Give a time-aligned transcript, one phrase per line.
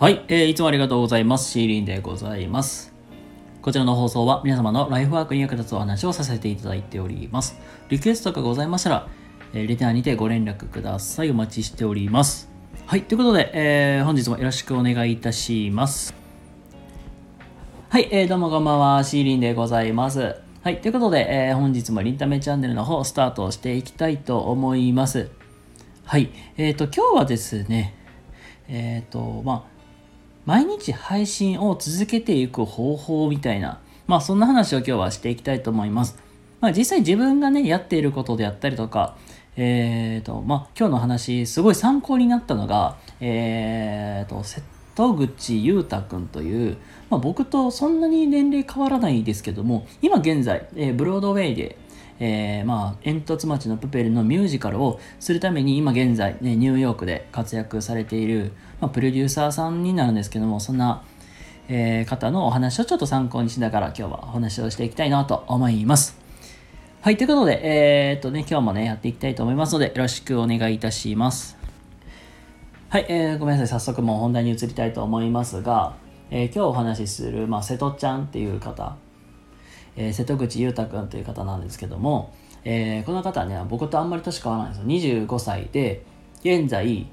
[0.00, 1.50] はい、えーいつもありがとうございます。
[1.50, 2.94] シーリンでございます。
[3.60, 7.58] こちらの放送は皆様のライフワークに役立つお話をさせていただいております。
[7.88, 9.08] リクエストがございましたら、
[9.54, 11.32] えーレターにてご連絡ください。
[11.32, 12.48] お待ちしております。
[12.86, 16.14] はい、ということで、えー本日もよろしくお願いいたします。
[17.88, 20.36] はい、えーどうもこんばんは、シーリンでございます。
[20.62, 25.28] はい、ということで、えー本日もリンタメチャンネルの方、スタートしていきたいと思います。
[26.04, 27.96] はい、えっ、と、今日はですね、
[28.68, 29.77] えっ、と、まあ、
[30.48, 36.18] 毎日配信を続けていく方法みたいな、まあそんな話を今日はしていきたいと思います。
[36.62, 39.18] まあ実際自分がね、やっていることであったりとか、
[39.58, 44.62] えっ、と、まあ今日の話、すごい参考になったのが、えっ、と、瀬
[44.94, 46.78] 戸口裕太くんという、
[47.10, 51.76] まあ僕とそんなに年齢変わらないですけども、今現在、えーブロードウェイで、
[52.20, 61.04] えーまあ、煙突町のプペルのミュージカルをするために今現在、ね、ニューヨークで活躍されている、まあ、プロデューサーさんになるんですけどもそんな、
[61.68, 66.18] えー方のお話をちょっと参考にしながら今日はお話をしていきたいなと思います。
[67.00, 71.56] はいということで、えーっとね、今日もねやっていきたいと思いますのでよろしくお願いいたします。
[72.88, 75.94] はい、えーごめんなさい早速もう本題に移りたいと思いますが、
[76.30, 78.96] えー今日お話しする、まあ、瀬戸ちゃんっていう方
[79.98, 82.32] えー瀬戸口裕太君という方なんですけども、
[82.64, 85.26] えーこの方はね僕とあんまり年変わらないんですよ。
[85.26, 86.04] 25歳で
[86.40, 87.06] 現在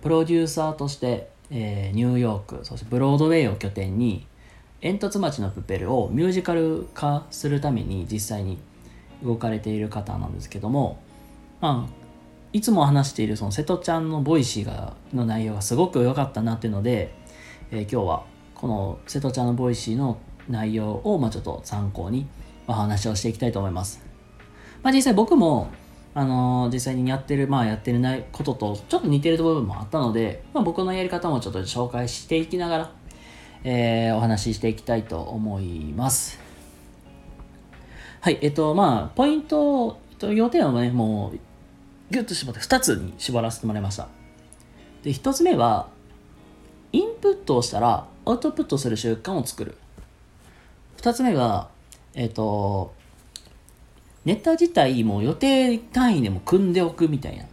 [0.00, 4.26] プロデューサーとして、えーニューヨークそしてブロードウェイを拠点に
[4.80, 8.58] 煙突町のプペルをミュージカル化するために実際に
[9.22, 11.02] 動かれている方なんですけども
[11.60, 12.00] まあ
[12.52, 17.12] いつも話しているその瀬戸ちゃんのボイシーがの内容がすごく良かったなっていうので、
[17.70, 22.26] えー今日はこの瀬戸ちゃんのボイシーの内容をまあちょっと参考に
[22.66, 24.00] お話をしていきたいと思います。
[24.82, 25.70] まあ、実際僕も、
[26.14, 32.92] あのー実際にやってる、まあ、やってるないこととちょっと似てる部分もあったので、まあ、僕のやり方もちょっと紹介していきながら、
[33.64, 36.38] えーお話ししていきたいと思います。
[38.20, 41.38] はい、えっと、まあ、ポイント、えっと要点はね、もう、
[42.12, 44.08] ギュッと絞って2つに絞らせてもらいました。
[45.02, 45.88] で、1つ目は、
[46.92, 49.76] インプットをしたらアウトプットする習慣を作る。
[51.00, 51.68] 2つ目が、
[52.14, 52.94] えっ、と、
[54.26, 57.44] ネタ自体も予定単位でも組んでおくみたいな。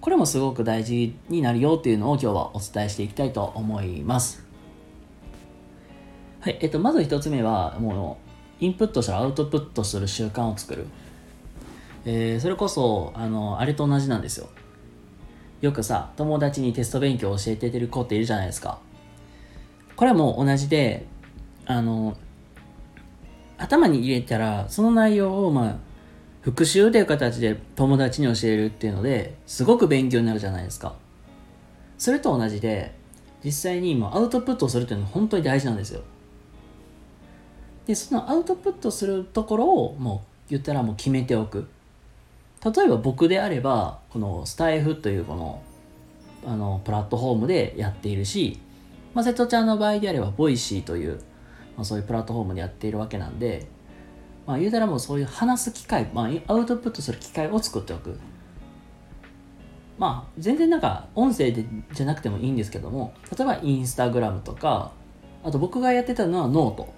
[0.00, 4.44] これもすごく大事になるよっていうのを今日はお伝えしていきたいと思います。
[6.40, 8.18] はい、えっと、まず一つ目は、も
[8.60, 10.86] う、インプットしたらアウトプットする習慣を作る。
[12.04, 14.48] えーそれこそ、あの、あれと同じなんですよ。
[15.60, 18.80] よくさ、友達にテスト勉強を教えてる子っているじゃないですか。
[19.94, 21.06] これはもう同じで、
[21.66, 22.16] あの、
[23.60, 25.76] 頭に入れたら、その内容を、まあ、
[26.40, 30.94] 復習という形で友達に教えるっていうのですごく勉強になるじゃないですか。
[31.98, 32.94] それと同じで、
[33.44, 36.00] 実際に今アウトプットするっていうのは本当に大事なんですよ。
[37.86, 41.68] で、そのアウトプットするところをもう言ったらもう決めておく。
[42.64, 45.62] 例えば僕であれば、このスタエフというこの、
[46.46, 48.58] あの、プラットフォームでやっているし、
[49.12, 51.20] まあ、瀬戸ちゃんの場合であれば、ボイシーという、
[51.76, 53.66] まあ、そういうプラットフォームでやっているわけなんで、
[54.46, 58.18] まあ、言うたらもうそういう話す機会、まあ、アウトプットする機会を作っておく。
[59.98, 64.92] まあ、全然なんか音声でじゃなくてもいいんですけども、例えばインスタグラムとか、
[65.44, 66.92] あと僕がやってたのはノート。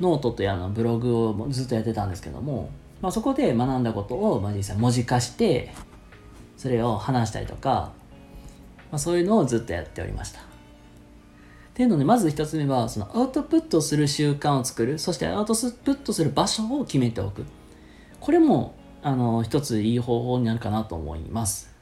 [0.00, 2.70] ノートというあのブログをずっとやってたんですけども、
[3.00, 5.74] まあ、そこで学んだことを、まあ、実際文字化して、
[6.56, 7.92] それを話したりとか、
[8.90, 10.51] まあ、そういうのをずっとやっておりました。
[11.82, 17.44] っていうので、まず一つ目は、そのアウトプットする習慣を作る、そしてアウトプットする場所を決めておく。
[18.20, 21.74] これも、あの、一ついい方法になるかなと思います。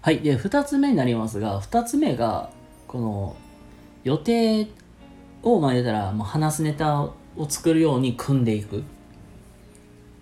[0.00, 0.20] はい。
[0.20, 2.50] で、二つ目になりますが、二つ目が、
[2.88, 3.36] この、
[4.02, 4.68] 予定
[5.42, 7.12] を、まあ、言うたら、もう話すネタを
[7.50, 8.82] 作るように組んでいく。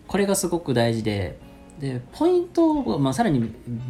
[0.09, 1.39] これがすごく大事で、
[1.79, 3.39] で、ポイントを、まあ、さらに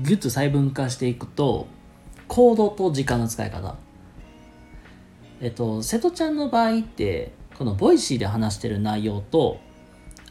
[0.02, 1.68] ギュッと細分化していくと、
[2.28, 3.76] 行動と時間の使い方。
[5.40, 9.58] えっと、瀬戸ちゃんの場合って、このボイシーで話してる内容と、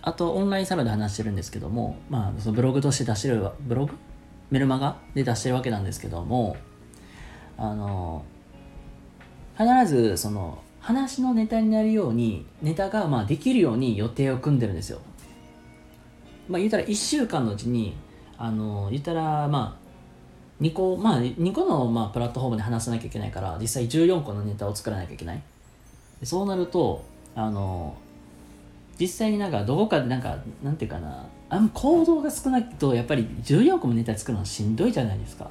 [0.02, 3.94] あとオンラインサロンで話してるんですけども、まあ、そのブログとして出してる、ブログ？
[4.50, 6.56] メルマガで出してるわけなんですけども、
[7.58, 8.24] あの、
[9.58, 15.02] 必ずその話のネタになるように、ネタがまあできるように予定を組んでるんですよ。
[16.48, 17.98] まあ言ったら1週間のうちに、
[18.38, 19.87] あの、言ったらまあ、
[20.62, 25.42] 2個、まあ2個のまあプラットフォームで話さなきゃいけないから、実際14個のネタを作らなきゃいけない。
[26.24, 27.04] そうなると、
[27.36, 27.96] あの、
[29.00, 35.50] 実際になんかどこかでなんか、なんていうかな、あん行動が少ないとやっぱり14個もネタ作るのしんどいじゃないですか。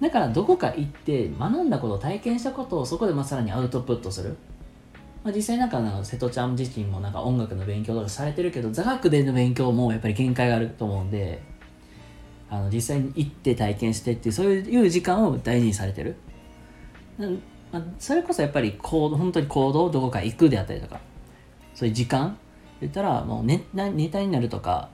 [0.00, 4.36] だからどこか行って学んだこと体験したことをそこでまあさらにアウトプットする、
[5.22, 11.40] まあ、実際なんかなんか瀬戸ちゃん自身もなんか音楽の勉強とかされてるけど座学での勉強もやっぱり限界があると思うんで
[12.50, 16.16] あの実際に行って体験してっていうそういう時間を大事にされてる。
[17.72, 21.00] まあ、それこそやっぱり行動本当に行動どこか行くであったりとか
[21.74, 22.38] そういう時間
[22.80, 24.90] 言ったらもうネネタになるとか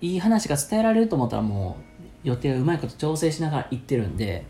[0.00, 1.76] いい話が伝えられると思ったらも
[2.24, 4.44] う予定をうまいこと調整しながら行ってるんで、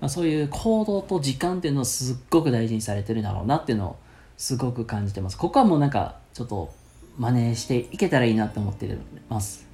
[0.00, 3.96] まあ、そういう行動と時間っていうのをすっごく大事にされてるだろうなっていうのを
[4.36, 5.38] すごく感じてます。
[5.38, 6.72] ここはもうなんかちょっと
[7.18, 8.96] 真似していけたらいいなって思って
[9.28, 9.73] ます。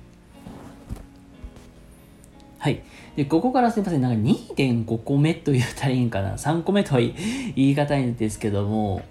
[2.60, 2.82] はい。
[3.16, 4.02] でここからすみません。
[4.02, 6.36] なんか2.5個目と言ったらいいんかな。
[6.36, 7.14] 3個目とは言
[7.56, 9.02] い難いんですけども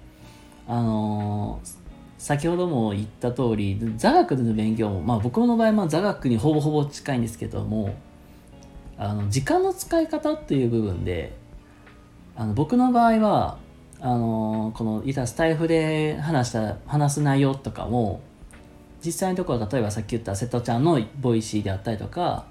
[0.67, 1.79] あのー
[2.19, 7.95] 先ほども言った通り座学での勉強も、まあ、僕の場合は座学にほぼほぼ近いんですけども
[8.97, 11.33] あの時間の使い方っていう部分で
[12.35, 13.57] あの僕の場合は
[14.01, 18.21] あのこのいたスタエフで話した話す内容とかも
[19.03, 22.47] 実際のところ例えばさっき言った瀬戸ちゃんのボイシーであったりとか、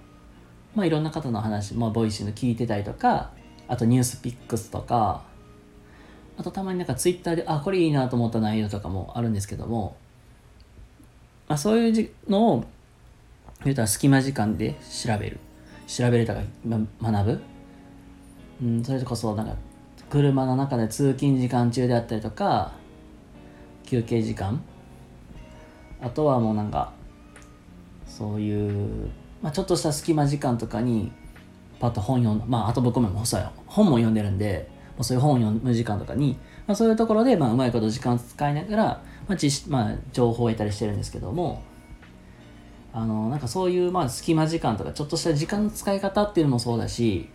[0.79, 3.33] まあ、いろんな方の話、まあ、ボイシーの聞いてたりとか
[3.67, 5.23] あとニュースピックスとか
[6.39, 9.97] あとたまになんかツイッターで、あ、これいいなと思った内容とかもあるんですけども、
[11.49, 12.65] まあ、そういうのを、
[13.65, 15.41] 言うたら隙間時間で調べる。
[15.89, 16.79] 調べるとか、ま、
[17.11, 17.41] 学ぶ。
[18.63, 19.57] うん、それこそなんか、
[20.11, 22.71] 車の中で通勤時間中であったりとか、
[23.85, 24.63] 休憩時間。
[26.01, 26.93] あとはもうなんか、
[28.07, 29.11] そういう、
[29.43, 31.13] まあ、ちょっとした隙間時間とかに、
[31.81, 33.09] パッと本読んまあ、あと僕も
[33.67, 36.37] 本も読んでるんで、まあ、そういう本を読む時間とかに、
[36.67, 38.85] まあ、そういうところで、まあ、うまいこと時間を使いながら、
[39.29, 41.63] まあ知まあ、情報を得たりしてるんですけども、
[42.93, 47.29] あの、なんかそういう、まあ、隙間時間とか、ちょっとした時間の使い方っていうのもそうだし、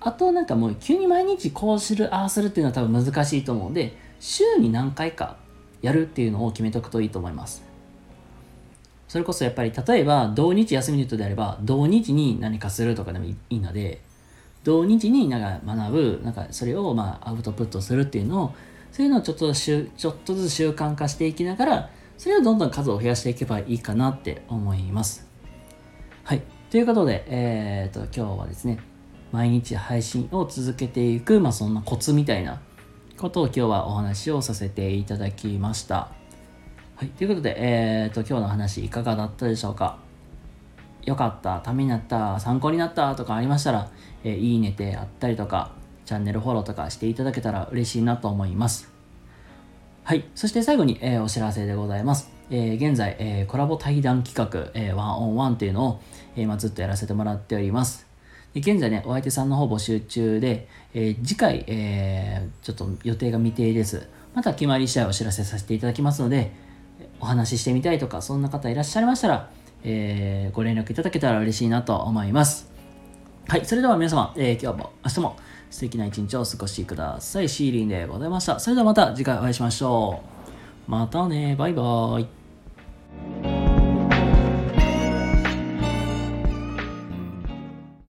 [0.00, 5.36] あとなんかもう急に毎日こうする、ああするっていうのは多分難しいと思うので、週に何回か
[5.82, 7.69] やるっていうのを決めとくといいと思います。
[9.10, 14.00] それこそやっぱり例えば土日休みの人であれば土日に何かするとかでもいいので
[14.62, 18.54] 土日になんか学ぶなんかそれをまあアウトプットするっていうのを
[18.92, 25.26] そういうのをちょっとしゅちょっとずつ習慣化していきながらそれをどんどん数を増やしていけばいいかなって思います。
[26.22, 26.42] はい。
[26.70, 28.78] ということでえー、と今日はですね
[29.32, 32.60] 毎日配信を続けていくまあそんなコツみたいな
[33.18, 36.19] ことを今日はお話をさせていただきました。
[37.00, 39.96] はいということでえー、と今日の話いかがだったでしょうか？
[41.06, 43.90] 良かった、ためになった、参考になったとかありましたら、
[44.22, 45.72] えー、いいねであったりとか、
[46.04, 48.92] チャンネルフォローとかしていただけたら嬉しいなと思います。
[50.04, 50.28] はい。
[50.34, 52.30] そして最後に、えー、お知らせでございます。
[52.50, 56.02] えー、現在、え、コラボ対談企画、えー、ワンオンワンっていうのを、
[56.36, 58.06] えーま、ずっとやらせてもらっております。
[58.52, 64.06] で現在ね、お相手さんの方募集中で、え、次回、えー、ちょっと予定が未定です。
[64.34, 66.68] また決まり次第お知らせさせていただきますので、
[67.20, 69.50] お話ししてみたいとか、そんな方いらっしゃいましたら、
[69.84, 72.70] えー、ご連絡いただけたら嬉しいなと思います。
[73.48, 75.36] はい、それでは皆様、えー、今日も明日も
[75.70, 77.48] 素敵な一日をお過ごしください。
[77.48, 78.58] シーリンでございました。
[78.58, 80.22] それではまた次回お会いしましょ
[80.88, 80.90] う。
[80.90, 82.39] またね、バイバーイ。